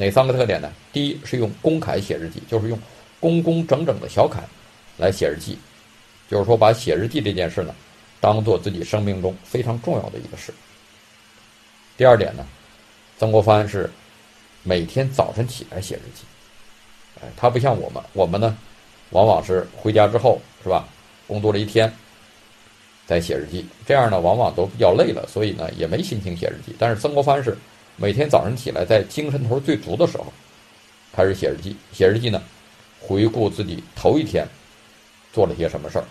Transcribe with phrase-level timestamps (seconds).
[0.00, 0.72] 哪三个特点呢？
[0.94, 2.78] 第一是用公楷写日记，就是用
[3.20, 4.40] 工工整整的小楷
[4.96, 5.58] 来写日记，
[6.26, 7.74] 就是说把写日记这件事呢，
[8.18, 10.54] 当做自己生命中非常重要的一个事。
[11.98, 12.46] 第二点呢，
[13.18, 13.90] 曾国藩是
[14.62, 16.22] 每天早晨起来写日记，
[17.20, 18.56] 哎，他不像我们，我们呢，
[19.10, 20.88] 往往是回家之后是吧，
[21.26, 21.92] 工作了一天，
[23.06, 26.74] 再写日记，这样呢，往往都比较累了，所以呢，也没心情写日记。
[26.78, 27.54] 但是曾国藩是
[27.96, 30.32] 每天早上起来，在精神头最足的时候，
[31.12, 31.76] 开始写日记。
[31.92, 32.42] 写日记呢，
[33.00, 34.46] 回顾自己头一天
[35.32, 36.04] 做了些什么事儿，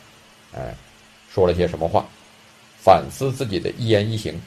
[0.56, 0.76] 哎，
[1.34, 2.06] 说了些什么话，
[2.78, 4.40] 反思自己的一言一行。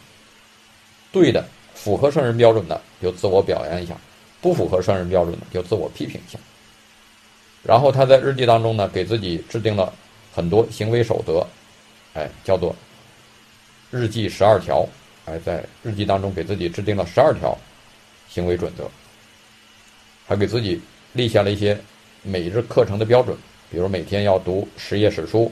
[1.11, 3.97] 对的，符合圣人标准的就自我表扬一下，
[4.41, 6.39] 不符合圣人标准的就自我批评一下。
[7.63, 9.93] 然后他在日记当中呢，给自己制定了
[10.35, 11.47] 很多行为守则，
[12.15, 12.75] 哎，叫做
[13.91, 14.87] 日记十二条，
[15.33, 17.57] 还，在日记当中给自己制定了十二条
[18.29, 18.91] 行为准则，
[20.27, 20.81] 还给自己
[21.15, 21.79] 立下了一些
[22.23, 23.35] 每日课程的标准，
[23.71, 25.51] 比如每天要读十页史书，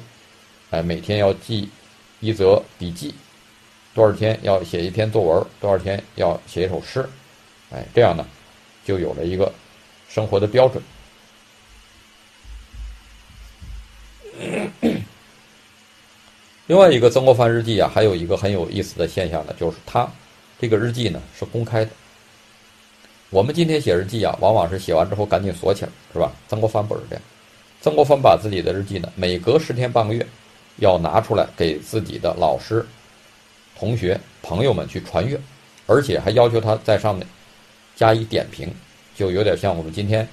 [0.70, 1.70] 哎，每天要记
[2.20, 3.14] 一则笔记。
[3.94, 5.46] 多少天要写一篇作文？
[5.60, 7.08] 多少天要写一首诗？
[7.70, 8.27] 哎，这样呢，
[8.84, 9.50] 就有了一个
[10.08, 10.83] 生活的标准。
[16.70, 20.08] 另外一个曾国藩日记啊，还有一个很有意思的现象呢，就是他
[20.60, 21.90] 这个日记呢是公开的。
[23.30, 26.30] 我们今天写日记啊，往往是写完之后赶紧锁起来，是吧？
[26.48, 27.22] 曾国藩不是这样，
[27.80, 30.24] 曾国藩把自己的日记呢，每隔十天半个月
[30.77, 32.86] 要拿出来给自己的老师。
[33.77, 35.36] 同学、朋友们去传阅，
[35.88, 37.27] 而且还要求他在上面
[37.96, 38.72] 加以点评，
[39.16, 40.24] 就有点像我们今天，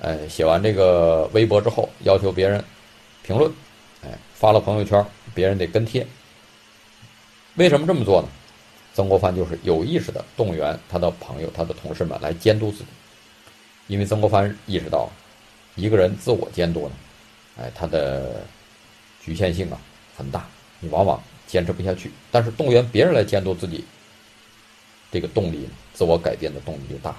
[0.00, 2.60] 呃，写完这个微博之后，要求别人
[3.22, 3.48] 评论，
[4.02, 6.06] 哎，发了朋友圈，别人得跟贴。
[7.56, 8.28] 为什么这么做呢？
[8.94, 12.86] 曾国藩就是有意识的动员他的朋友、他的同事们来监督自己，
[13.86, 15.10] 因为曾国藩意识到，
[15.76, 16.92] 一个人自我监督呢，
[17.58, 18.42] 哎，他的
[19.22, 19.80] 局限性啊
[20.16, 20.46] 很大，
[20.80, 21.20] 你往往。
[21.46, 23.84] 坚持不下去，但是动员别人来监督自己，
[25.10, 27.12] 这个动力，自我改变的动力就大。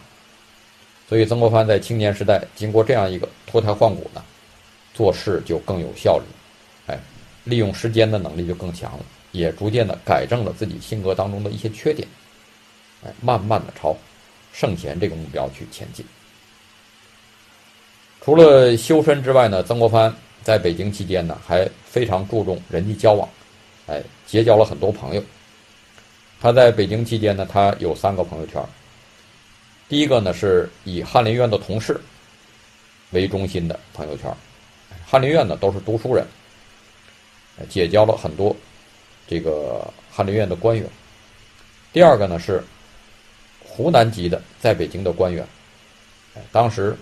[1.09, 4.23] 所以曾国藩在青年时代经过这样一个脱胎换骨呢，
[4.93, 6.23] 做事就更有效率，
[7.43, 12.07] 利用时间的能力就更强了，也逐渐的改正了自己性格当中的一些缺点，
[13.03, 13.95] 哎，慢慢的朝
[14.53, 16.05] 圣贤这个目标去前进。
[18.23, 20.13] 除了修身之外呢，曾国藩
[20.43, 23.27] 在北京期间呢，还非常注重人际交往。
[23.87, 25.23] 哎，结交了很多朋友。
[26.39, 28.63] 他在北京期间呢，他有三个朋友圈。
[29.89, 31.99] 第一个呢，是以翰林院的同事
[33.09, 34.31] 为中心的朋友圈。
[35.05, 36.25] 翰林院呢，都是读书人，
[37.69, 38.55] 结交了很多
[39.27, 40.85] 这个翰林院的官员。
[41.93, 42.63] 第二个呢，是
[43.63, 45.45] 湖南籍的在北京的官员。
[46.51, 46.97] 当时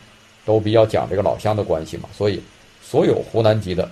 [0.46, 2.42] 都比较讲这个老乡的关系嘛，所以
[2.82, 3.90] 所有湖南籍的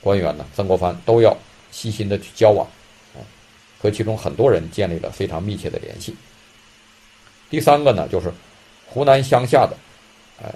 [0.00, 1.36] 官员呢，曾国藩都要。
[1.72, 2.66] 细心的去交往，
[3.14, 3.22] 啊，
[3.80, 6.12] 和其中很多人建立了非常密切的联系。
[7.48, 8.28] 第三个呢，就是
[8.88, 9.76] 湖南乡下的，
[10.42, 10.52] 哎，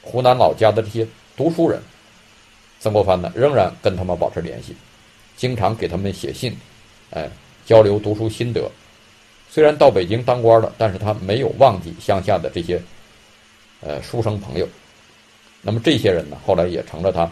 [0.00, 1.06] 湖南老家的这些
[1.36, 1.82] 读书人，
[2.82, 4.74] 曾国藩呢仍然跟他们保持联系，
[5.36, 6.52] 经常给他们写信，
[7.10, 7.30] 哎，
[7.64, 8.68] 交流读书心得。
[9.48, 12.82] 虽然到北京当官了，但是他没有忘记乡下的这些，
[13.82, 14.68] 呃，书生朋友。
[15.60, 17.30] 那么这些人呢，后来也成了他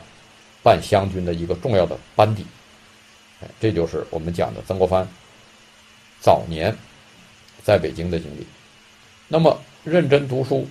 [0.63, 2.47] 办湘军的一个重要的班底。
[3.41, 5.05] 哎这就是我们讲的曾国藩
[6.21, 6.73] 早年
[7.65, 8.47] 在北京的经历。
[9.27, 10.65] 那么认真读书，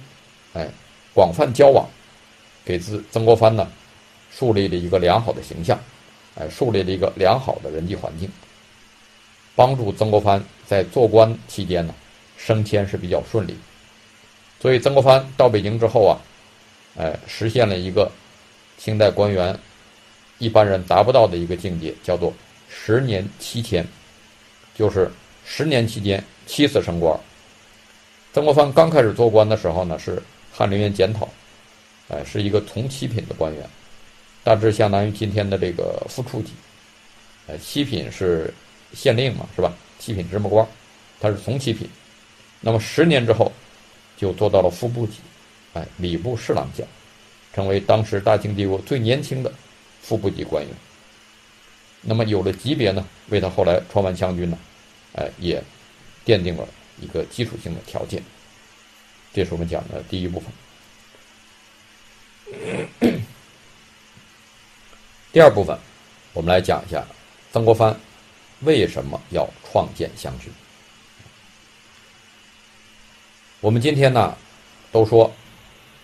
[0.54, 0.70] 哎，
[1.14, 1.86] 广泛交往，
[2.64, 3.68] 给自曾国藩呢
[4.40, 5.78] 树立了一个良好的形象，
[6.36, 8.30] 哎，树立了一个良好的人际环境，
[9.54, 11.94] 帮助曾国藩在做官期间呢
[12.38, 13.54] 升迁是比较顺利。
[14.62, 16.16] 所以曾国藩到北京之后啊，
[16.96, 18.10] 哎，实现了一个
[18.78, 19.54] 清代官员
[20.38, 22.34] 一般人达不到的一个境界，叫做。
[22.70, 23.86] 十年七迁，
[24.76, 25.12] 就是
[25.44, 27.20] 十年期间七次升官。
[28.32, 30.22] 曾国藩刚开始做官的时候呢，是
[30.54, 31.28] 翰林院检讨，
[32.10, 33.68] 哎，是一个从七品的官员，
[34.44, 36.52] 大致相当于今天的这个副处级。
[37.48, 38.54] 呃，七品是
[38.94, 39.74] 县令嘛，是吧？
[39.98, 40.68] 七品芝麻官，
[41.20, 41.90] 他是从七品。
[42.62, 43.52] 那么十年之后，
[44.18, 45.18] 就做到了副部级，
[45.74, 46.88] 哎，礼部侍郎将，
[47.54, 49.52] 成为当时大清帝国最年轻的
[50.02, 50.74] 副部级官员。
[52.02, 54.58] 那么有了级别呢，为他后来创办湘军呢，
[55.16, 55.62] 哎，也
[56.26, 56.68] 奠定了
[57.02, 58.24] 一个基础性的条件。
[59.34, 60.52] 这是我们讲的第一部分。
[65.32, 65.78] 第二部分，
[66.34, 67.06] 我们来讲一下
[67.52, 67.96] 曾国藩
[68.62, 70.52] 为什么要创建湘军。
[73.62, 74.36] 我们今天呢，
[74.92, 75.32] 都说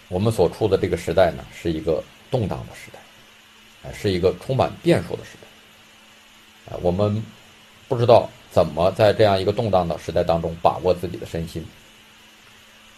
[0.09, 6.71] 我们所处的这个时代呢，是一个动荡的时代，是一个充满变数的时代。
[6.71, 7.23] 啊，我们
[7.87, 11.65] 不知道怎么在这样一个动荡的时代当中把握自己的身心。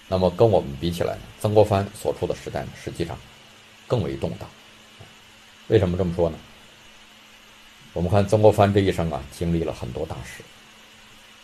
[0.09, 3.17] 那么跟我们比起来呢，曾国藩所处的时代呢，实际上
[3.87, 4.49] 更为动荡。
[5.67, 6.37] 为什么这么说呢？
[7.93, 10.43] 我们看曾国藩这一生啊，经历了很多大事。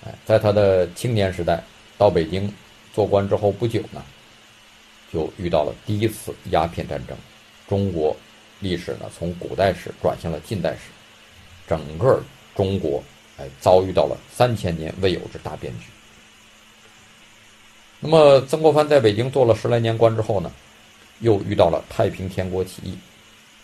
[0.06, 1.64] 哎，在他的青年时代
[1.98, 2.52] 到北京
[2.94, 4.04] 做官之后不久呢，
[5.12, 7.18] 就遇到了第一次鸦片战争，
[7.68, 8.16] 中国
[8.60, 10.82] 历史呢从古代史转向了近代史，
[11.68, 12.22] 整个
[12.56, 13.04] 中国
[13.38, 15.86] 哎遭遇到了三千年未有之大变局。
[18.00, 20.52] 那么，曾国藩在北京做了十来年官之后呢，
[21.20, 22.98] 又遇到了太平天国起义，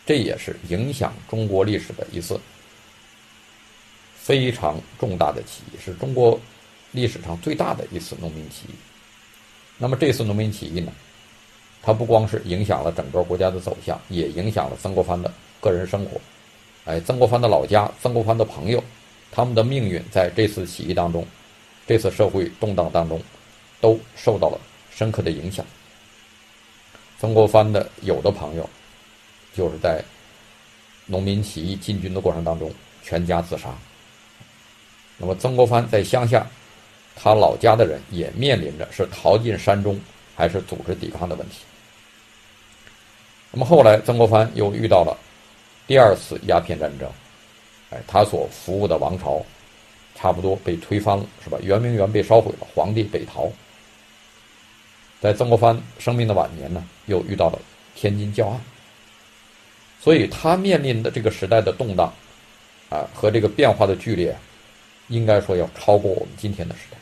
[0.09, 2.41] 这也是影响中国历史的一次
[4.15, 6.39] 非常重大的起义，是中国
[6.93, 8.71] 历史上最大的一次农民起义。
[9.77, 10.91] 那么这次农民起义呢，
[11.83, 16.19] 它不光是影响了整个国家的走向，也影响了曾国藩的个人生活。
[16.85, 18.83] 哎，曾国藩的老家，曾国藩的朋友，
[19.31, 21.23] 他们的命运在这次起义当中，
[21.85, 23.21] 这次社会动荡当中。
[23.79, 24.59] 都受到了
[24.91, 25.65] 深刻的影响。
[27.17, 28.69] 曾国藩的有的朋友，
[29.53, 30.03] 就是在
[31.05, 32.71] 农民起义进军的过程当中
[33.03, 33.69] 全家自杀。
[35.17, 36.47] 那么曾国藩在乡下，
[37.15, 39.99] 他老家的人也面临着是逃进山中
[40.35, 41.57] 还是组织抵抗的问题。
[43.51, 45.17] 那么后来曾国藩又遇到了
[45.87, 47.09] 第二次鸦片战争，
[47.89, 49.43] 哎，他所服务的王朝
[50.15, 51.57] 差不多被推翻了，是吧？
[51.63, 53.51] 圆明园被烧毁了，皇帝北逃。
[55.19, 57.59] 在曾国藩生命的晚年呢，又遇到了
[57.95, 58.61] 天津教案，
[59.99, 62.13] 所以他面临的这个时代的动荡，
[62.89, 64.35] 啊和这个变化的剧烈，
[65.09, 66.97] 应该说要超过我们今天的时代。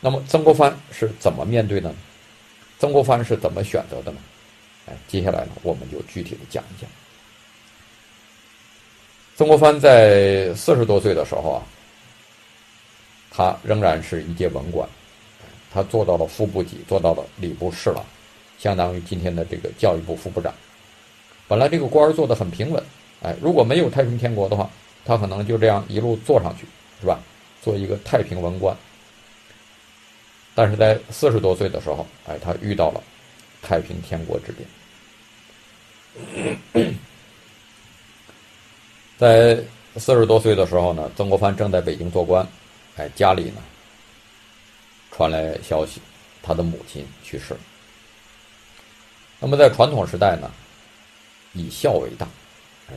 [0.00, 1.96] 那么曾国藩是怎么面对的呢？
[2.78, 4.18] 曾国藩是怎么选择的呢？
[4.86, 6.88] 哎，接下来呢，我们就具体的讲一讲。
[9.34, 11.62] 曾国藩在四十多岁的时候啊，
[13.30, 14.88] 他仍然是一介文官。
[15.72, 18.02] 他做到了副部级，做到了礼部侍郎，
[18.58, 20.54] 相当于今天的这个教育部副部长。
[21.48, 22.82] 本来这个官儿做的很平稳，
[23.22, 24.68] 哎，如果没有太平天国的话，
[25.04, 26.66] 他可能就这样一路做上去，
[27.00, 27.20] 是吧？
[27.62, 28.76] 做一个太平文官。
[30.54, 33.02] 但是在四十多岁的时候，哎，他遇到了
[33.62, 34.68] 太平天国之变。
[39.18, 39.58] 在
[39.96, 42.46] 四十多岁的时候呢，曾国藩正在北京做官，
[42.96, 43.62] 哎，家里呢。
[45.12, 46.00] 传来消息，
[46.42, 47.56] 他的母亲去世。
[49.40, 50.50] 那么在传统时代呢，
[51.56, 52.28] 以孝为大，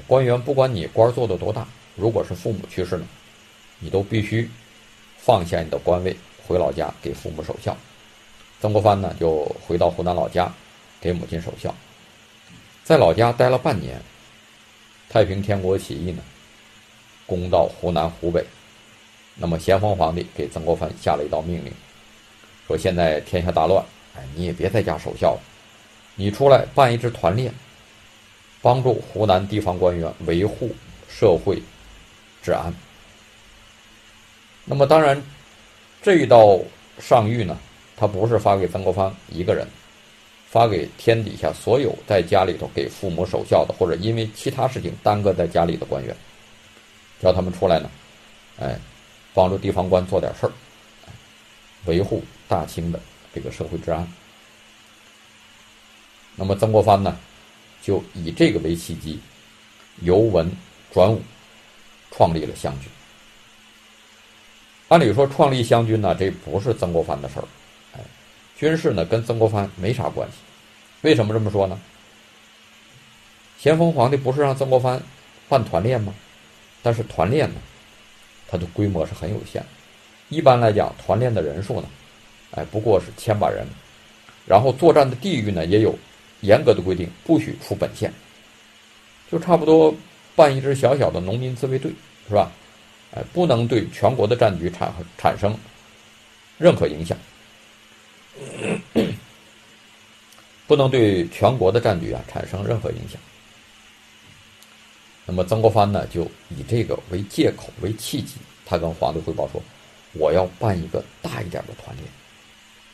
[0.06, 3.08] 官员不管你官做的多大，如果是父母去世呢，
[3.80, 4.50] 你都必须
[5.18, 6.16] 放下你的官位，
[6.46, 7.76] 回老家给父母守孝。
[8.62, 10.54] 曾国藩呢，就回到湖南老家，
[11.00, 11.74] 给母亲守孝。
[12.84, 14.02] 在老家待了半年，
[15.10, 16.22] 太平天国起义呢，
[17.26, 18.46] 攻到湖南、湖北，
[19.36, 21.72] 那么咸丰皇帝给曾国藩下了一道命令。
[22.68, 23.84] 说现在天下大乱，
[24.16, 25.42] 哎，你也别在家守孝了，
[26.16, 27.54] 你出来办一支团练，
[28.62, 30.70] 帮助湖南地方官员维护
[31.08, 31.62] 社会
[32.42, 32.74] 治安。
[34.66, 35.22] 那么当然，
[36.02, 36.60] 这一道
[37.00, 37.58] 上谕呢，
[37.96, 39.68] 他不是发给曾国藩一个人，
[40.48, 46.16] 发给天底下所有在家里头给父母守孝的，或者因为其他事情耽搁在家里的官员，
[47.22, 47.90] 叫他们出来呢，
[48.60, 48.80] 哎，
[49.34, 50.52] 帮助地方官做点事儿，
[51.86, 52.24] 维护。
[52.50, 53.00] 大清的
[53.32, 54.12] 这个社会治安，
[56.36, 57.16] 那么曾国藩呢，
[57.82, 59.20] 就以这个为契机，
[60.02, 60.52] 由文
[60.92, 61.22] 转武，
[62.12, 62.90] 创立了湘军。
[64.88, 67.46] 按理说，创立湘军呢，这不是曾国藩的事儿，
[67.96, 68.00] 哎，
[68.58, 70.38] 军事呢跟曾国藩没啥关系。
[71.02, 71.80] 为什么这么说呢？
[73.58, 75.02] 咸丰皇帝不是让曾国藩
[75.48, 76.14] 办团练吗？
[76.82, 77.60] 但是团练呢，
[78.48, 79.68] 它的规模是很有限的，
[80.30, 81.88] 一般来讲，团练的人数呢。
[82.52, 83.64] 哎，不过是千把人，
[84.48, 85.96] 然后作战的地域呢也有
[86.42, 88.14] 严格的规定，不许出本县，
[89.32, 89.94] 就差不多
[90.36, 91.92] 办一支小小的农民自卫队，
[92.28, 92.52] 是吧？
[93.12, 95.58] 哎，不能对全国的战局产产生
[96.58, 97.18] 任何影响，
[100.68, 103.20] 不能对全国的战局啊产生任何影响。
[105.26, 109.62] 那么曾国藩呢，就以这个为借口为契机，他跟皇帝汇报说
[110.14, 112.08] ：“我要办一个大一点的团练。”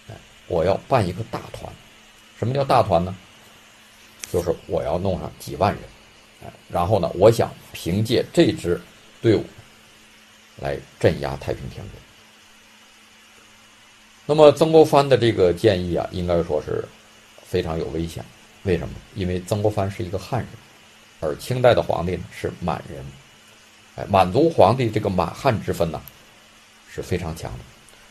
[0.10, 0.16] 哎
[0.48, 1.74] 我要办一个大团，
[2.38, 3.16] 什么叫大团呢？
[4.36, 5.82] 就是我要弄上几万人，
[6.44, 8.78] 哎，然后呢，我想凭借这支
[9.22, 9.46] 队伍
[10.58, 11.92] 来镇压太平天国。
[14.26, 16.84] 那么曾国藩的这个建议啊，应该说是
[17.46, 18.26] 非常有危险。
[18.64, 18.94] 为什么？
[19.14, 20.50] 因为曾国藩是一个汉人，
[21.22, 23.06] 而清代的皇帝呢是满人。
[23.96, 26.02] 哎，满族皇帝这个满汉之分呢
[26.94, 27.60] 是非常强的，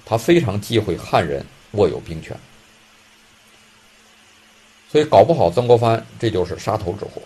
[0.06, 2.34] 他非常忌讳汉人握有兵权，
[4.94, 7.20] 所以搞不好曾国藩这就是杀头之祸。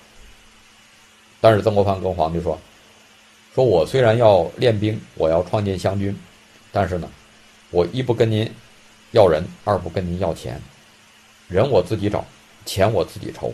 [1.38, 2.58] 但是曾国藩跟皇帝说
[3.54, 6.18] ：“说我虽然要练兵，我要创建湘军，
[6.72, 7.06] 但是呢，
[7.70, 8.50] 我一不跟您
[9.10, 10.58] 要人，二不跟您要钱，
[11.46, 12.24] 人我自己找，
[12.64, 13.52] 钱我自己筹。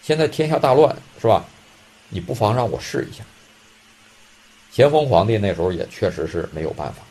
[0.00, 1.44] 现在天下大乱，是吧？
[2.08, 3.22] 你不妨让我试一下。”
[4.72, 7.02] 咸丰皇帝那时候也确实是没有办法。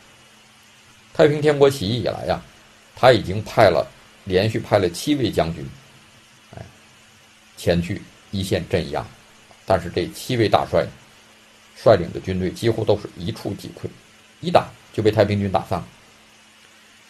[1.14, 2.42] 太平天国起义以来呀，
[2.96, 3.86] 他已经派了
[4.24, 5.64] 连续派了七位将军，
[7.60, 8.00] 前去
[8.30, 9.06] 一线镇压。
[9.66, 10.86] 但是这七位大帅
[11.76, 13.86] 率领的军队几乎都是一触即溃，
[14.40, 15.86] 一打就被太平军打散了。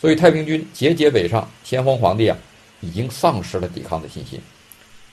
[0.00, 2.36] 所以太平军节节北上，咸丰皇帝啊
[2.80, 4.40] 已经丧失了抵抗的信心，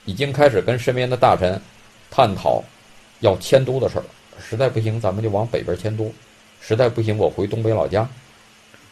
[0.04, 1.60] 已经开始跟身边的大臣
[2.10, 2.62] 探讨
[3.20, 4.04] 要迁都的事儿。
[4.40, 6.12] 实在不行，咱们就往北边迁都；
[6.60, 8.08] 实在不行，我回东北老家。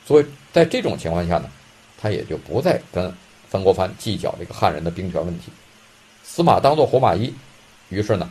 [0.04, 1.50] 所以在这种情况下呢，
[1.98, 3.12] 他也就不再跟
[3.50, 5.52] 曾国藩计较这个汉人的兵权问题，
[6.26, 7.32] 死马当做活马医。
[7.90, 8.28] 于是呢。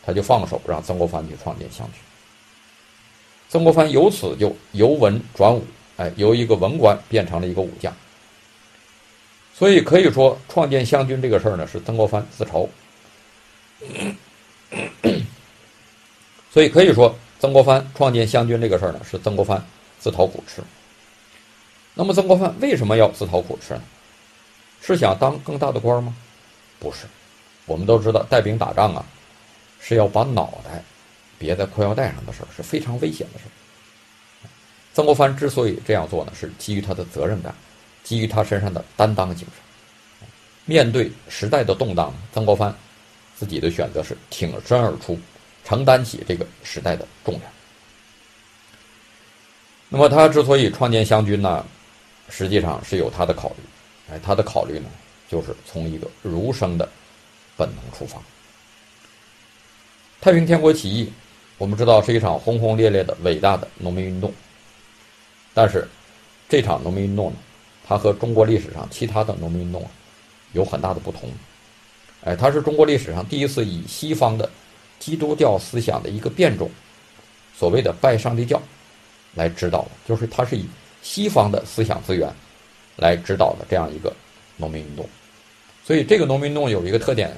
[0.00, 2.00] 他就放手让曾国藩去创建湘军，
[3.50, 5.62] 曾国藩由此就由文转武，
[5.98, 7.94] 哎，由一个文官变成了一个武将。
[9.52, 12.66] 所以可以说，创建湘军这个事儿呢，是曾国藩自筹。
[16.50, 19.62] 所以可以说，曾国藩创建湘军这个事儿呢，是曾国藩
[19.98, 20.62] 自讨苦吃。
[21.92, 23.82] 那么，曾国藩为什么要自讨苦吃呢？
[24.80, 26.16] 是想当更大的官吗？
[26.80, 27.06] 不是，
[27.68, 29.04] 我们都知道带兵打仗啊。
[29.80, 30.82] 是要把脑袋
[31.38, 33.50] 别在裤腰带上的事儿，是非常危险的事儿。
[34.92, 37.54] 曾国藩之所以这样做呢，是基于他的责任感，
[38.02, 40.28] 基于他身上的担当精神。
[40.64, 42.74] 面对时代的动荡，曾国藩
[43.36, 45.16] 自己的选择是挺身而出，
[45.64, 47.44] 承担起这个时代的重量。
[49.88, 51.64] 那么他之所以创建湘军呢，
[52.28, 53.56] 实际上是有他的考虑。
[54.12, 54.90] 哎，他的考虑呢，
[55.30, 56.86] 就是从一个儒生的
[57.58, 58.18] 本能出发。
[60.20, 61.12] 太平天国起义，
[61.58, 64.32] 我们知道是一场轰轰烈烈的伟大的农民运动。
[65.52, 65.86] 但是，
[66.48, 67.36] 这场农民运动呢，
[67.86, 69.90] 它和中国历史上其他的农民运动啊，
[70.52, 71.28] 有很大的不同。
[72.24, 74.48] 哎，它是中国历史上第一次以西方的
[74.98, 76.70] 基督教思想的一个变种，
[77.56, 78.60] 所谓的拜上帝教，
[79.34, 80.64] 来指导的，就是它是以
[81.02, 82.28] 西方的思想资源
[82.96, 84.12] 来指导的这样一个
[84.56, 85.08] 农民运动。
[85.84, 87.34] 所以，这个农民运动有一个特点，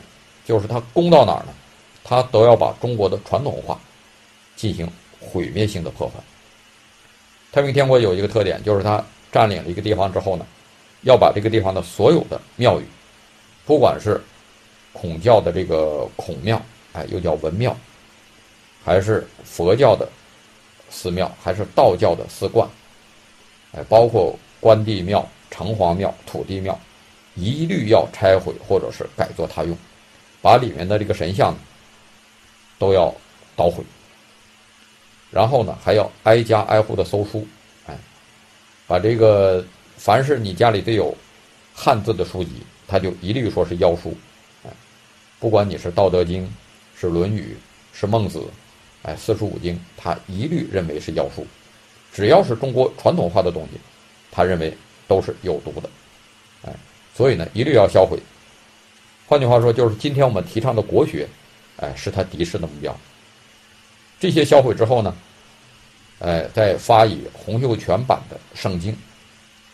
[0.51, 1.55] 就是它攻到哪儿呢？
[2.03, 3.79] 他都要把中国的传统文化
[4.57, 4.91] 进行
[5.21, 6.15] 毁灭性的破坏。
[7.53, 10.45] 太平天国有一个特点，就是他占领了一个地方之后呢，
[11.03, 12.85] 要把这个地方的所有的庙宇，
[13.65, 14.21] 不管是
[14.93, 16.61] 孔教的这个孔庙，
[16.95, 17.77] 哎，又叫文庙，
[18.85, 20.09] 还是佛教的
[20.89, 22.69] 寺庙，还是道教的寺观，
[23.71, 26.77] 哎，包括关帝庙、城隍庙、土地庙，
[27.37, 29.79] 一律要拆毁或者是改作他用，
[30.43, 31.55] 把里面的这个神像。
[32.79, 33.15] 都要
[33.55, 33.85] 捣毁，
[35.31, 37.47] 然后呢，还要挨家挨户的搜书，
[37.87, 37.95] 哎，
[38.87, 39.63] 把这个
[39.99, 41.15] 凡是你家里得有
[41.75, 44.17] 汉字的书籍，他就一律说是妖书，
[44.65, 44.71] 哎，
[45.39, 46.47] 不管你是《道德经》、
[46.99, 47.55] 是《论语》、
[48.01, 48.39] 是《孟子》，
[49.03, 51.47] 哎，四书五经，他一律认为是妖书，
[52.15, 53.79] 只要是中国传统化的东西，
[54.33, 54.75] 他认为
[55.07, 55.91] 都是有毒的，
[56.63, 56.75] 哎，
[57.15, 58.19] 所以呢，一律要销毁。
[59.31, 61.29] 换句话说，就是今天我们提倡的国学。
[61.77, 62.99] 哎，是他敌视的目标。
[64.19, 65.17] 这些销毁之后呢，
[66.19, 68.93] 哎，再发以洪秀全版的圣经。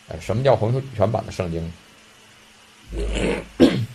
[0.09, 1.73] 哎，什么叫洪秀全版的圣经？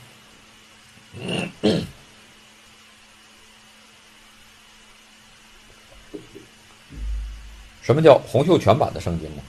[7.83, 9.43] 什么叫洪秀全版的圣经呢？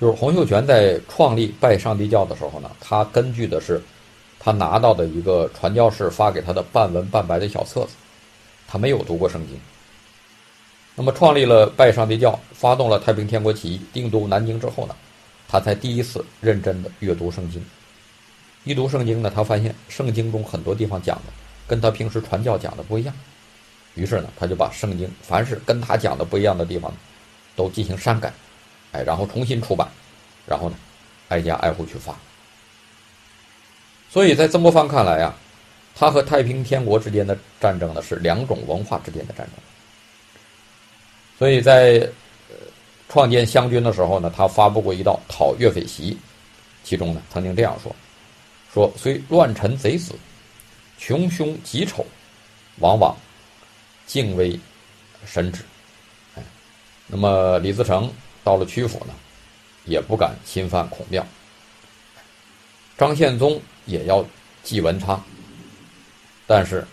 [0.00, 3.82] 就是洪秀全在创立拜上帝教的时候呢，他根据的是。
[4.42, 7.90] 他拿到的一个传教士发给他的半文半白的小册子，
[8.66, 9.60] 他没有读过圣经。
[10.96, 14.96] 那么创立了拜上帝教，发动了太平天国起义，定都南京之后呢，
[15.46, 17.62] 他才第一次认真的阅读圣经。
[18.64, 21.32] 一读圣经呢，他发现圣经中很多地方讲的
[21.66, 23.14] 跟他平时传教讲的不一样，
[23.94, 26.92] 于是呢，他就把圣经凡是跟他讲的不一样的地方，
[27.54, 28.32] 都进行删改，
[28.92, 29.88] 哎，然后重新出版，
[30.46, 30.76] 然后呢，
[31.28, 32.14] 挨家挨户去发。
[34.10, 35.34] 所以在曾国藩看来啊，
[35.94, 39.54] 他和太平天国之间的战争呢是两种文化之间的战争。
[41.38, 42.06] 所以在
[43.08, 46.16] 创建湘军的时候呢，他发布过一道讨岳匪檄，
[46.82, 47.94] 其中呢曾经这样说
[48.74, 50.14] ：“说虽乱臣贼子，
[50.98, 52.04] 穷凶极丑，
[52.78, 53.16] 往往
[54.06, 54.58] 敬畏
[55.24, 55.62] 神旨。”
[56.36, 56.42] 哎，
[57.06, 58.12] 那么李自成
[58.42, 59.14] 到了曲阜呢，
[59.84, 61.24] 也不敢侵犯孔庙。
[62.98, 64.24] 张献宗也要
[64.62, 65.22] 祭文昌，
[66.46, 66.86] 但是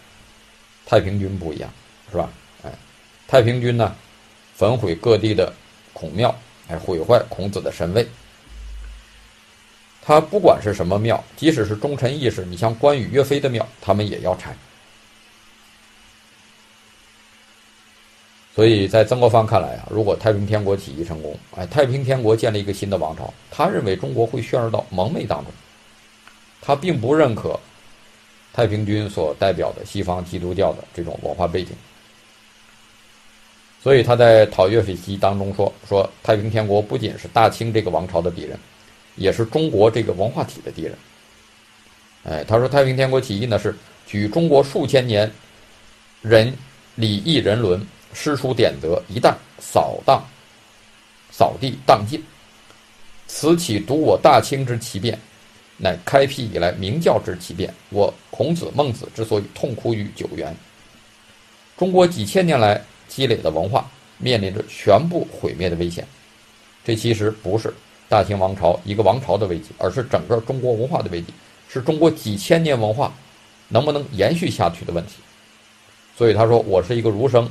[0.85, 1.69] 太平军不一样，
[2.11, 2.29] 是吧？
[2.63, 2.71] 哎，
[3.27, 3.95] 太平军呢，
[4.55, 5.53] 焚毁各地的。
[5.99, 6.29] 孔庙，
[6.67, 8.07] 哎，毁坏孔子的神位。
[9.99, 14.55] 他不管是什么庙，即使是忠臣义士，你像关羽、岳飞的庙，他们也要拆。
[18.53, 25.51] 所以在曾国藩看来啊，如果太平天国起义成功，哎，太平天国建立一个新的王朝，他认为中国会陷入到蒙昧当中。
[26.61, 27.59] 他并不认可
[28.53, 31.71] 太平军所代表的西方基督教的这种文化背景。
[33.81, 38.59] 所以他在讨岳匪檄当中说：“说太平天国不仅是大清这个王朝的敌人，
[39.15, 40.97] 也是中国这个文化体的敌人。”
[42.25, 43.73] 哎，他说太平天国起义呢是
[44.05, 45.31] 举中国数千年
[46.21, 46.53] 人
[46.95, 50.21] 礼义人伦、诗书典则一旦扫荡、
[51.31, 52.21] 扫地荡尽，
[53.27, 55.17] 此起独我大清之奇变，
[55.77, 57.73] 乃开辟以来明教之奇变。
[57.89, 60.55] 我孔子、孟子之所以痛哭于九原，
[61.77, 62.81] 中国几千年来。
[63.09, 66.05] 积累的文化面临着全部毁灭的危险，
[66.83, 67.73] 这其实不是
[68.09, 71.27] 大清王朝一个王朝的危机，而是整个中国文化的危机，
[71.69, 73.13] 是中国几千年文化
[73.69, 75.13] 能不能延续下去的问题。
[76.17, 77.49] 所以他说：“我是一个儒生，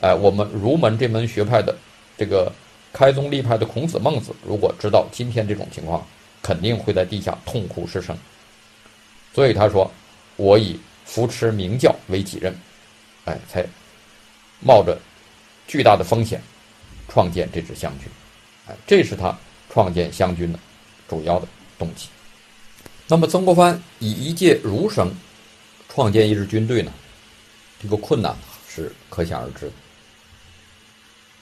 [0.00, 1.76] 哎，我们儒门这门学派的
[2.16, 2.50] 这个
[2.90, 6.04] 开宗立派的孔子、孟子，如果知道今天这种情况，
[6.44, 8.16] 肯定会在地下痛哭失声。
[9.32, 9.90] 所以他说：
[10.36, 12.54] 我以扶持明教为己任，
[13.24, 13.66] 哎，才。”
[14.66, 14.98] 冒着
[15.66, 16.40] 巨大的风险
[17.06, 18.08] 创建这支湘军，
[18.66, 19.36] 哎，这是他
[19.68, 20.58] 创建湘军的
[21.06, 21.46] 主要的
[21.78, 22.08] 动机。
[23.06, 25.12] 那么曾国藩以一介儒生
[25.90, 26.90] 创建一支军队呢？
[27.82, 28.34] 这个困难
[28.66, 29.72] 是可想而知的。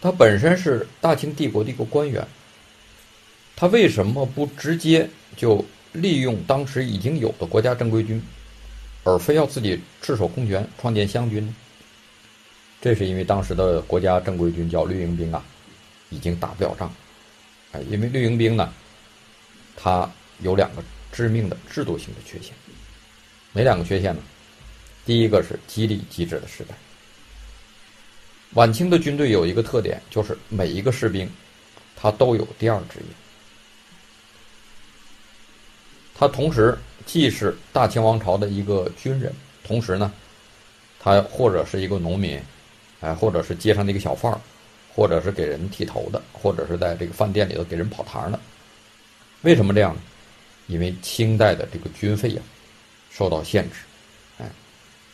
[0.00, 2.27] 他本身是大清帝国的一个官员，
[3.62, 8.20] 他为什么不直接就利用当时已经有的国家正规军，
[9.05, 11.55] 而非要自己赤手空拳创建湘军呢？
[12.81, 15.40] 这是因为当时的国家正规军叫绿营兵啊，
[16.11, 16.92] 已经打不了仗，
[17.70, 18.75] 哎，因为绿营兵呢，
[19.77, 22.53] 它有两个致命的制度性的缺陷，
[23.53, 24.20] 哪两个缺陷呢？
[25.07, 26.75] 第一个是激励机制的失败。
[28.55, 31.31] 晚清的军队有一个特点，就是每一个士兵，
[31.94, 33.05] 他都有第二职业，
[36.22, 39.32] 他同时既是大清王朝的一个军人，
[39.64, 40.12] 同时呢，
[41.00, 42.40] 他或者是一个农民。
[43.00, 44.40] 哎，或者是街上的一个小贩儿，
[44.94, 48.38] 或者是给人剃头的，或者是在这个饭店里头给人跑堂的。
[49.40, 50.00] 为什么这样呢？
[50.68, 52.42] 因为清代的这个军费呀
[53.11, 53.78] 受到限制，
[54.38, 54.48] 哎，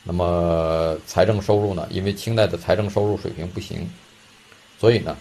[0.04, 1.88] 那么财政收入呢？
[1.90, 3.88] 因为清代的财政收入水平不行，
[4.78, 5.16] 所以呢，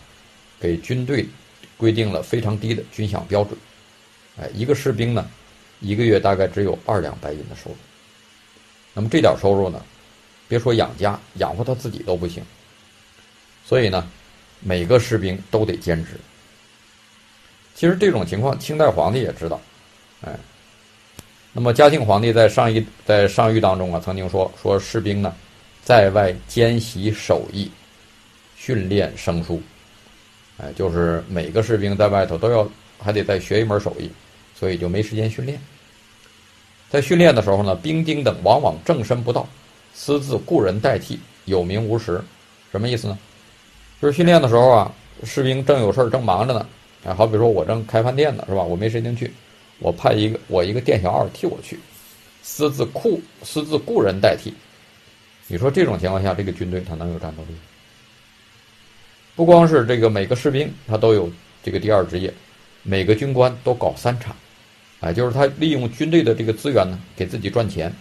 [0.60, 1.26] 给军队
[1.78, 3.58] 规定了非常低的军饷标准。
[4.38, 5.26] 哎，一个士兵呢，
[5.80, 7.78] 一个月大概只有二两白银的收入。
[8.94, 9.82] 那么这点收入呢，
[10.48, 12.44] 别说养家，养活他自己都不行。
[13.66, 14.08] 所以呢，
[14.60, 16.12] 每个士兵都得兼职。
[17.76, 19.60] 其实这种情况，清代皇帝也知道，
[20.22, 20.34] 哎。
[21.54, 25.36] 那么嘉庆皇帝在上谕在上谕当中啊，曾经说说士兵呢，
[25.84, 27.72] 在外兼习手艺，
[28.56, 29.60] 训练生疏，
[30.58, 34.12] 哎，就是每个士兵在外头都要还得再学一门手艺，
[34.58, 35.60] 所以就没时间训练。
[36.90, 39.48] 在训练的时候呢，兵丁等往往正身不到，
[39.94, 42.22] 私自雇人代替，有名无实，
[42.72, 43.18] 什么意思呢？
[44.02, 44.92] 就是训练的时候啊，
[45.24, 46.68] 士兵正有事儿正忙着呢，
[47.04, 48.64] 哎，好比说我正开饭店呢，是吧？
[48.64, 49.32] 我没时间去，
[49.80, 51.78] 我派一个我一个店小二替我去，
[52.42, 54.54] 私自雇私自雇人代替。
[55.48, 57.50] 你说这种情况下，这个军队他能有战斗力？
[59.36, 61.30] 不光是这个每个士兵他都有
[61.62, 62.34] 这个第二职业，
[62.84, 64.36] 每个军官都搞三产，
[65.00, 67.92] 哎，就是他利用军队的这个资源呢，给自己赚钱。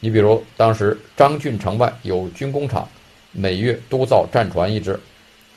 [0.00, 2.88] 你比如当时张郡城外有军工厂。
[3.36, 4.96] 每月都造战船一只，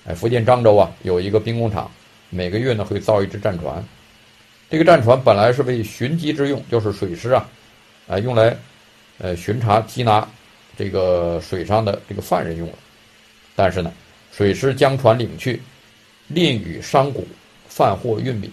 [0.04, 1.92] 哎，福建漳州啊有一个兵工厂，
[2.32, 3.86] 每个月呢会造一只战船。
[4.68, 7.48] 这个战船本来是为巡击之用，就是水师啊，
[8.08, 8.58] 啊用来，
[9.20, 10.28] 呃巡查缉拿
[10.76, 12.74] 这个水上的这个犯人用的。
[13.56, 13.94] 但是呢，
[14.32, 15.62] 水师将船领去，
[16.30, 17.22] 吝与商贾
[17.70, 18.50] 贩货运米，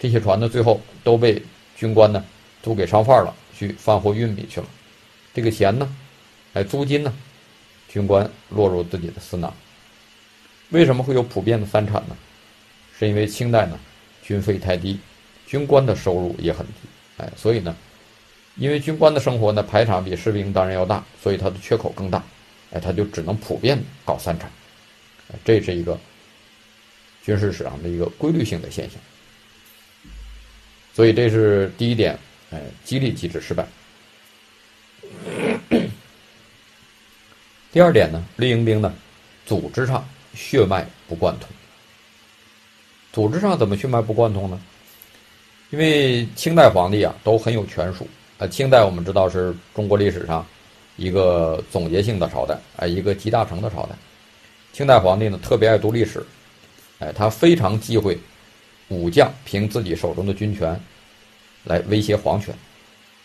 [0.00, 1.40] 这些船呢最后都被
[1.76, 2.24] 军官呢
[2.62, 4.66] 租给商贩了，去贩货运米去了。
[5.32, 5.96] 这个钱呢，
[6.54, 7.14] 哎租金呢？
[7.88, 9.52] 军官落入自己的私囊，
[10.70, 12.16] 为什么会有普遍的三产呢？
[12.96, 13.78] 是因为清代呢
[14.22, 14.98] 军费太低，
[15.46, 16.72] 军官的收入也很低，
[17.16, 17.76] 哎，所以呢，
[18.56, 22.22] 因为军官的生活呢排场比士兵当然要大，所以他的缺口更大，
[22.72, 24.50] 哎，他就只能普遍搞三产，
[25.44, 25.98] 这是一个
[27.24, 29.00] 军事史上的一个规律性的现象。
[30.92, 32.18] 所以这是第一点，
[32.50, 33.66] 哎，激励机制失败。
[37.72, 38.92] 第二点呢，绿营兵呢，
[39.46, 41.48] 组织上血脉不贯通。
[43.12, 44.60] 组织上怎么血脉不贯通呢？
[45.70, 48.46] 因为清代皇帝啊都很有权术啊。
[48.48, 50.44] 清代我们知道是中国历史上
[50.96, 53.94] 一个总结性的朝代，哎，一个集大成的朝代。
[54.72, 56.26] 清代皇帝呢特别爱读历史，
[56.98, 58.18] 哎，他非常忌讳
[58.90, 60.78] 武将凭自己手中的军权
[61.64, 62.54] 来威胁皇权，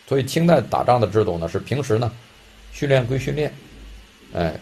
[0.08, 2.10] 所以清代打仗的制度呢是平时呢
[2.72, 3.52] 训练归训练。
[4.32, 4.54] 哎，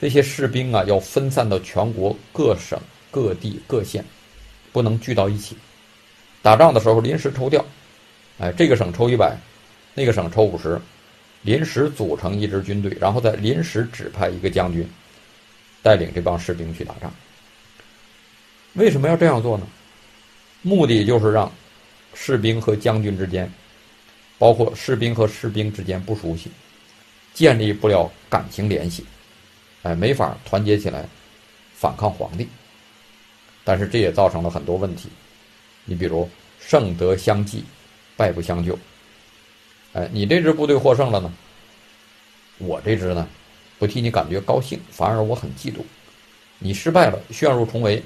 [0.00, 2.78] 这些士兵啊，要分散到全国各省、
[3.10, 4.04] 各地、各县，
[4.72, 5.56] 不能聚到一起。
[6.40, 7.64] 打仗的时候临时抽调，
[8.38, 9.36] 哎，这个省抽一百，
[9.94, 10.80] 那个省抽五十，
[11.42, 14.88] 临时组成一支军队，然后再临时指派一个将军，
[15.82, 17.12] 带领这帮士兵去打仗。
[18.74, 19.66] 为什么要这样做呢？
[20.62, 21.50] 目的就是让
[22.14, 23.50] 士兵和将军之间，
[24.38, 26.50] 包括士兵和士兵之间不熟悉。
[27.34, 29.04] 建立不了感情联系，
[29.82, 31.06] 哎，没法团结起来
[31.72, 32.48] 反抗皇帝。
[33.62, 35.08] 但是这也造成了很多问题。
[35.84, 37.62] 你比如胜得相济，
[38.16, 38.76] 败不相救。
[39.92, 41.32] 哎，你这支部队获胜了呢，
[42.58, 43.28] 我这支呢
[43.78, 45.76] 不替你感觉高兴，反而我很嫉妒。
[46.58, 48.02] 你失败了，陷入重围，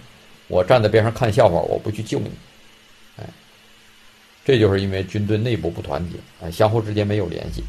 [0.52, 2.30] 我站在边上看笑话，我不去救你。
[3.16, 3.24] 哎，
[4.44, 7.64] 这就是因为军队内部不团结，哎，相互之间没有联系。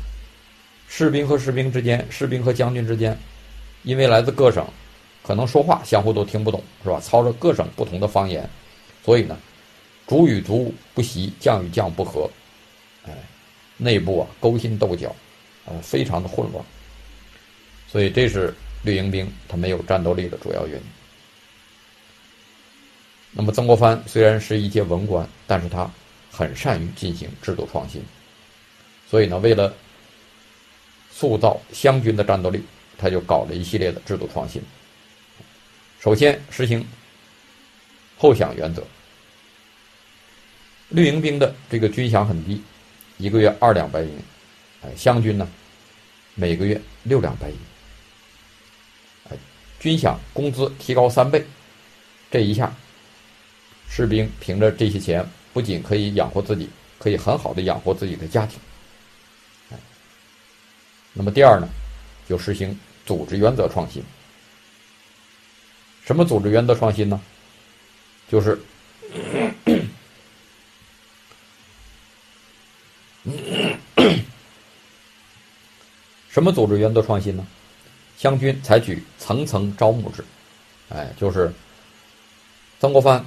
[0.89, 3.17] 士兵和士兵之间，士兵和将军之间，
[3.83, 4.67] 因为来自各省，
[5.25, 6.99] 可能说话相互都听不懂，是吧？
[6.99, 8.47] 操着各省不同的方言，
[9.01, 9.37] 所以呢，
[10.05, 12.29] 卒与卒不习，将与将不和，
[13.05, 13.13] 哎，
[13.77, 15.15] 内部啊勾心斗角，
[15.65, 16.61] 啊，非常的混乱。
[17.87, 20.83] 所以这是绿营兵他没有战斗力的主要原因。
[23.33, 25.89] 那么曾国藩虽然是一介文官，但是他
[26.31, 28.01] 很善于进行制度创新，
[29.09, 29.73] 所以呢，为了
[31.11, 32.63] 塑造湘军的战斗力，
[32.97, 34.61] 他就搞了一系列的制度创新。
[35.99, 36.85] 首先实行
[38.17, 38.83] 后饷原则，
[40.89, 42.61] 绿营兵的这个军饷很低，
[43.17, 44.11] 一个月二两白银，
[44.83, 45.47] 哎，湘军呢
[46.35, 47.57] 每个月六两白银，
[49.29, 49.37] 哎，
[49.79, 51.43] 军饷工资提高三倍，
[52.29, 52.75] 这一下，
[53.89, 56.69] 士兵凭着这些钱，不仅可以养活自己，
[56.99, 58.59] 可以很好的养活自己的家庭。
[61.13, 61.69] 那么第二呢，
[62.27, 64.03] 就实行组织原则创新。
[66.03, 67.21] 什么组织原则创新呢？
[68.27, 68.59] 就是
[76.29, 77.45] 什么组织原则创新呢？
[78.17, 80.25] 湘军采取层层招募制，
[80.89, 81.53] 哎，就是
[82.79, 83.23] 曾国藩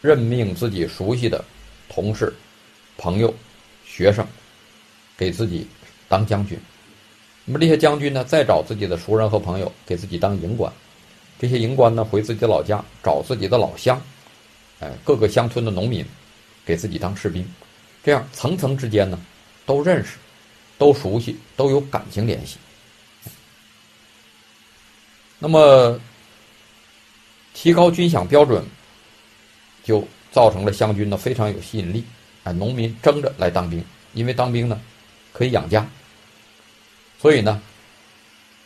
[0.00, 1.44] 任命自己熟悉的
[1.88, 2.32] 同事、
[2.96, 3.34] 朋友、
[3.86, 4.26] 学生
[5.16, 5.66] 给自己。
[6.10, 6.58] 当将军，
[7.44, 10.72] 那么这些将军呢，再找自己的熟人和朋友给自己当营官，
[11.38, 14.00] 这些营官呢，回自己的老家找自己的老乡，
[14.80, 16.02] 哎，各个乡村的农民
[16.64, 17.46] 给自己当士兵，
[18.02, 19.20] 这样层层之间呢，
[19.66, 20.16] 都认识，
[20.78, 22.56] 都熟悉，都有感情联系。
[25.38, 26.00] 那么
[27.52, 28.64] 提高军饷标准，
[29.88, 32.04] 就造成了湘军呢非常有吸引力，
[32.44, 34.78] 哎，农民争着来当兵，因为当兵呢
[35.32, 35.88] 可以养家。
[37.18, 37.62] 所以呢，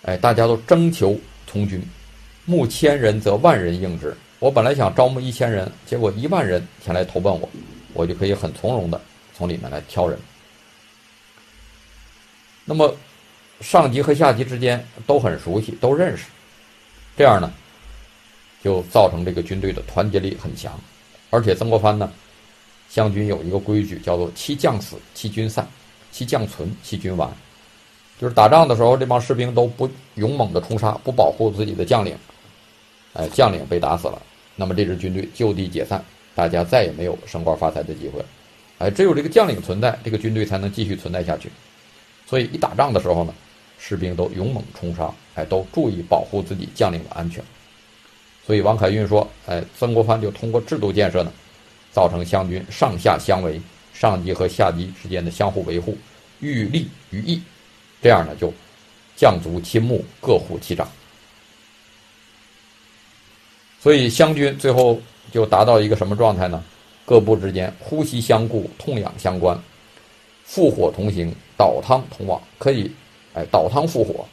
[0.03, 1.81] 哎，大家都征求从军，
[2.45, 4.13] 募千人则万人应之。
[4.41, 7.49] 我本来想招募一千人，结果一万人前来投奔我，
[7.93, 9.01] 我就可以很从容的
[9.33, 10.19] 从里面来挑人。
[12.65, 12.93] 那么，
[13.61, 16.25] 上级和下级之间都很熟悉，都认识，
[17.17, 17.53] 这样呢，
[18.61, 20.77] 就造成这个军队的团结力很强。
[21.33, 22.13] 而且曾国藩呢，
[22.91, 25.65] 湘军有一个规矩，叫做“七将死，七军散；
[26.11, 27.27] 七将存，七军完。”
[28.21, 32.15] 就是打仗的时候，这帮士兵都不勇猛的冲杀，不保护自己的将领，
[33.15, 34.21] 哎，将领被打死了，
[34.57, 38.23] 那么这支军队就地解散，大家再也没有升官发财的机会，
[38.77, 41.51] 哎，只有这个将领存在，这个军队才能继续存在下去。
[42.27, 43.35] 所以一打仗的时候呢，
[43.79, 47.43] 士兵都勇猛冲杀，哎，都注意保护自己将领的安全。
[48.45, 51.33] 所以王凯运说，哎，曾国藩就通过制度建设呢，
[51.93, 53.61] 造成湘军上下相维，
[53.95, 55.97] 上级和下级之间的相互维护，
[56.41, 57.41] 欲利于义。
[58.03, 58.53] 这样呢，就
[59.17, 60.89] 将卒亲睦，各护其长。
[63.81, 65.01] 所以湘军最后
[65.31, 66.63] 就达到一个什么状态呢？
[67.05, 69.57] 各部之间呼吸相顾，痛痒相关，
[70.45, 72.91] 复火同行，倒汤同往，可以，
[73.35, 74.25] 哎，倒汤复火，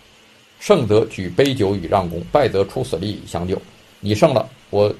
[0.60, 3.60] 胜则举杯酒以让功，败则出死力以相救。
[4.00, 4.94] 你胜了，我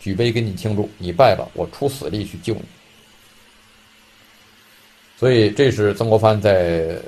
[0.00, 2.62] 举杯跟你庆祝；你败了，我出死力去救你。
[5.16, 6.98] 所以，这是曾国藩在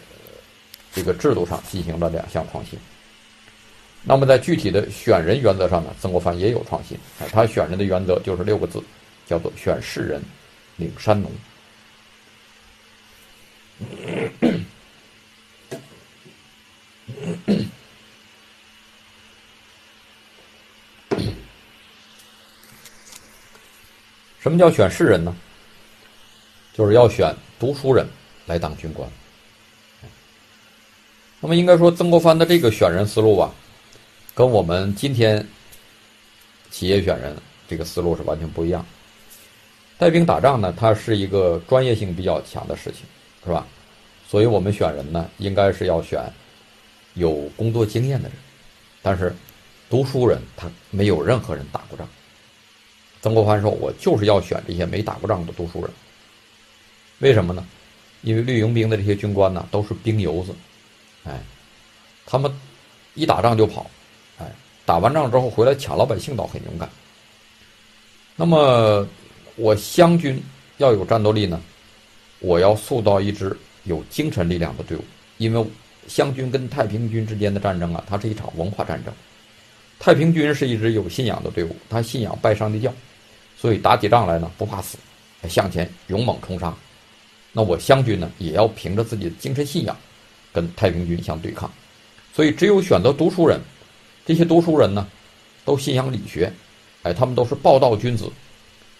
[0.92, 2.78] 这个制度上进行了两项创新。
[4.02, 6.96] 那么，在具体的选人原则上呢，曾国藩也有创新。
[7.30, 8.82] 他选人的原则就是六个字，
[9.26, 10.22] 叫做“选士人，
[10.76, 11.30] 领山农”。
[24.46, 25.34] 什么叫选士人呢？
[26.72, 28.06] 就是要选读书人
[28.46, 29.10] 来当军官。
[31.40, 33.52] 那么，应该说曾国藩的这个选人思路吧。
[34.36, 35.44] 跟我们今天
[36.70, 38.86] 企业选人这个思路是完全不一样。
[39.98, 43.00] 带兵打仗呢，它是一个专业性比较强的事情，
[43.44, 43.66] 是吧？
[44.28, 46.22] 所以我们选人呢，应该是要选
[47.14, 48.38] 有工作经验的人。
[49.02, 49.34] 但是
[49.90, 51.80] 读书人他没有任何人打。
[53.26, 55.90] 曾国藩说：“我就是要选这些没打过仗的读书人。
[57.18, 57.66] 为什么呢？
[58.22, 60.54] 因为绿营兵的这些军官呢，都是兵油子，
[61.24, 61.40] 哎，
[62.24, 62.48] 他们
[63.14, 63.90] 一打仗就跑。”
[64.38, 64.46] 哎，
[64.84, 66.88] 打完仗之后回来抢老百姓倒很勇敢。
[68.36, 69.04] 那么
[69.56, 70.40] 我湘军
[70.76, 71.60] 要有战斗力呢，
[72.38, 75.04] 我要塑造一支有精神力量的队伍。
[75.38, 75.66] 因为
[76.06, 79.12] 湘军跟太平军之间的战争啊，它是一场文化战争。
[79.98, 82.94] 太平军是一支有信仰的队伍，他信仰拜上帝教，
[83.66, 84.96] 所以打起仗来呢不怕死，
[85.48, 86.72] 向前勇猛冲杀。
[87.50, 89.96] 那我湘军呢，也要凭着自己的精神信仰
[90.52, 91.68] 跟太平军相对抗。
[92.32, 93.60] 所以只有选择读书人。
[94.24, 95.04] 这些读书人呢，
[95.64, 96.48] 都信仰理学，
[97.02, 98.30] 哎，他们都是报道君子，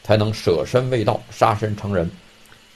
[0.03, 2.11] 才能舍身为道，杀身成仁。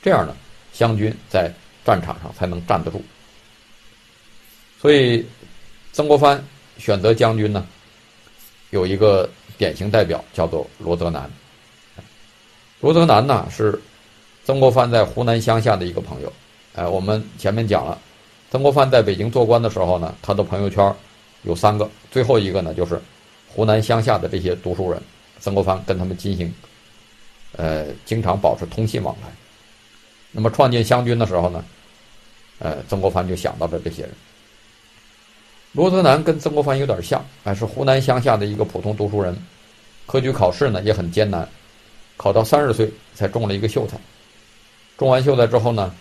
[0.01, 0.37] 这样呢，
[0.73, 1.53] 湘军在
[1.85, 3.03] 战场上才能站得住。
[4.81, 5.27] 所以，
[5.93, 6.41] 曾国藩
[6.79, 7.67] 选择将军呢，
[8.71, 11.29] 有一个典型代表叫做罗泽南。
[12.81, 13.81] 罗泽南呢是
[14.45, 16.33] 曾国藩在湖南乡下的一个朋友。
[16.75, 17.99] 哎，我们前面讲了，
[18.51, 20.95] 曾国藩在北京做官的时候呢，他的朋友圈。
[21.43, 23.01] 有三个，最后一个呢，就是
[23.49, 25.03] 湖南乡下的这些读书人，
[25.39, 26.53] 曾国藩跟他们进行，
[27.57, 29.29] 呃，经常保持通信往来。
[30.33, 31.65] 那么创建湘军的时候呢，
[32.59, 34.11] 呃，曾国藩就想到了这些人。
[35.73, 39.35] 罗泽南跟曾国藩有点像，哎，是湖南乡下的一个普通读书人，
[40.05, 41.49] 科举考试呢也很艰难，
[42.21, 43.97] 考到三十岁才中了一个秀才，
[44.99, 45.95] 中完秀才之后呢，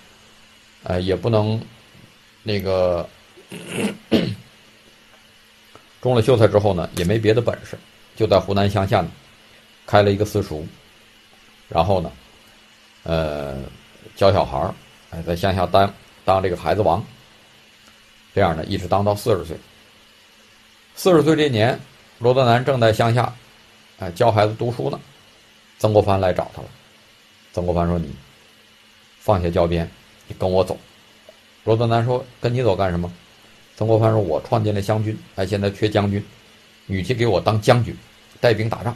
[0.84, 1.58] 呃，也不能
[2.44, 3.08] 那个。
[6.02, 7.78] 中了秀才之后呢，也没别的本事，
[8.18, 9.10] 就在湖南乡下呢，
[9.86, 10.66] 开了一个私塾，
[11.70, 12.12] 然后呢，
[13.04, 13.58] 呃，
[14.18, 14.76] 教小孩儿，
[15.12, 15.94] 哎，在乡下当
[16.26, 17.02] 当这个孩子王，
[18.36, 19.56] 这样呢，一直当到四十岁。
[20.96, 21.80] 四十岁这年，
[22.18, 23.34] 罗德南正在乡下，
[24.00, 25.00] 哎，教孩子读书呢，
[25.80, 26.68] 曾国藩来找他了。
[27.54, 28.14] 曾国藩说：“你
[29.20, 29.90] 放下教鞭，
[30.28, 30.78] 你跟我走。”
[31.64, 33.12] 罗德南说：“跟你走干什么？”
[33.76, 36.24] 曾国藩说：“我创建了湘军，哎，现在缺将军，
[36.86, 37.96] 你去给我当将军，
[38.42, 38.96] 带兵打仗。”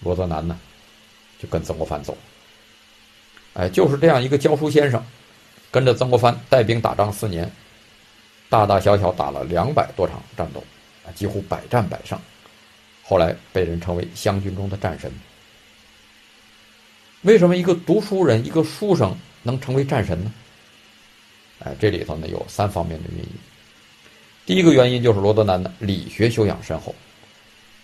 [0.00, 0.58] 罗泽南呢，
[1.38, 2.16] 就跟曾国藩走。
[3.54, 5.04] 哎，就是这样一个教书先生，
[5.70, 7.50] 跟着曾国藩带兵打仗四年，
[8.48, 10.62] 大大小小打了两百多场战斗，
[11.06, 12.18] 啊，几乎百战百胜，
[13.04, 15.12] 后来被人称为湘军中的战神。
[17.22, 20.32] 为什么一个读书人、一个书生能成为战神呢？
[21.60, 23.30] 哎，这里头呢有三方面的原因。
[24.46, 26.94] 第一个原因就是罗德南的理学修养深厚。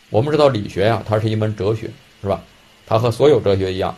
[0.09, 1.91] 我们知道理学呀，它是一门哲学，
[2.23, 2.43] 是吧？
[2.87, 3.95] 它和所有哲学一样，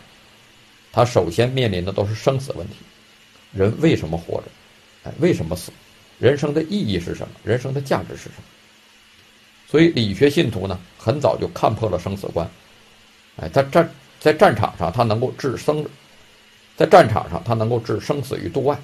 [0.91, 2.75] 它首先面临的都是生死问题：
[3.53, 4.45] 人为什么活着？
[5.03, 5.71] 哎，为什么死？
[6.19, 7.33] 人生的意义是什么？
[7.43, 8.43] 人生的价值是什么？
[9.67, 12.49] 所以理学信徒呢，很早就看破了生死观。
[13.37, 15.85] 哎，他战在战场上，他能够置生，
[16.75, 18.77] 在战场上他能够置生死于度外。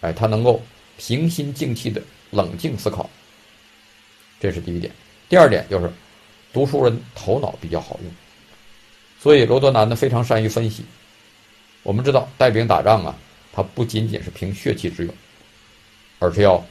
[0.00, 0.62] 哎，他能够
[0.96, 2.02] 平心静气的。
[2.32, 3.10] 冷静思考，
[4.38, 4.92] 这是第一点。
[5.28, 5.90] 第二点就是，
[6.52, 8.12] 读书人头脑比较好用，
[9.18, 10.84] 所以罗德南呢非常善于分析。
[11.82, 13.18] 我们知道带兵打仗啊，
[13.52, 15.12] 他不仅仅是凭血气之勇，
[16.20, 16.64] 而是要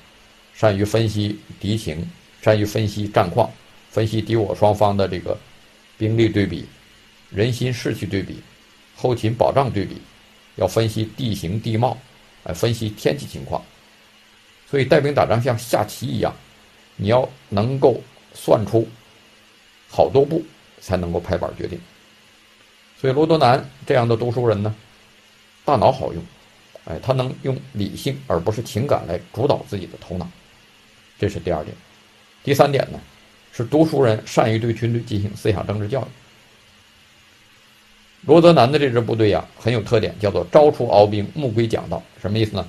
[0.53, 2.09] 善于分析敌情，
[2.41, 3.51] 善于分析战况，
[3.91, 5.37] 分析敌我双方的这个
[5.97, 6.65] 兵力对比、
[7.29, 8.41] 人心士气对比、
[8.95, 10.01] 后勤保障对比，
[10.55, 11.97] 要分析地形地貌，
[12.43, 13.63] 来分析天气情况。
[14.69, 16.35] 所以带兵打仗像下棋一样，
[16.95, 18.01] 你要能够
[18.33, 18.87] 算出
[19.87, 20.43] 好多步，
[20.79, 21.79] 才能够拍板决定。
[22.99, 24.75] 所以罗德南这样的读书人呢，
[25.63, 26.23] 大脑好用，
[26.85, 30.29] 哎，他能用理性而不是情感来主导自己的头脑，
[31.17, 31.75] 这是第二点。
[32.43, 32.99] 第三点呢，
[33.51, 36.05] 是读书人善于对军队进行思想政治教育。
[38.25, 42.01] 罗德南的这支部队呀，很有特点，叫做朝出熬兵，暮归讲道。
[42.21, 42.65] 什么意思呢？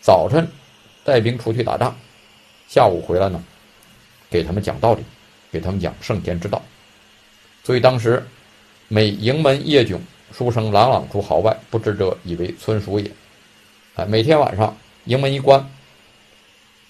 [0.00, 0.46] 早晨
[1.02, 1.96] 带兵出去打仗，
[2.68, 3.42] 下午回来呢，
[4.28, 5.02] 给他们讲道理，
[5.50, 6.60] 给他们讲圣贤之道。
[7.62, 8.22] 所以当时
[8.88, 9.98] 每营门夜迥，
[10.30, 13.10] 书声朗朗出壕外，不知者以为村塾也。
[13.94, 15.66] 哎，每天晚上营门一关，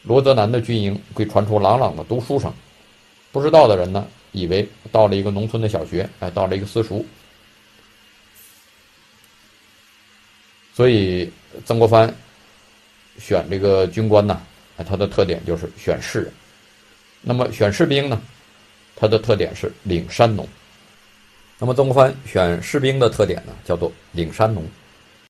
[0.03, 2.53] 罗德南的军营会传出朗朗的读书声，
[3.31, 7.07] 不知道的人呢，以为到了一个农村的小学，哎，到了一个私塾。
[10.75, 11.31] 所以
[11.65, 12.13] 曾国藩
[13.19, 14.41] 选这个军官呢，
[14.87, 16.33] 他的特点就是选士人。
[17.23, 18.21] 那么选士兵呢，
[18.97, 20.47] 他的特点是领山农。
[21.61, 24.65] 那么曾国藩选士兵的特点呢，叫做领山农。